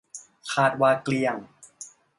[0.53, 1.35] คาดว่า เกลี้ยง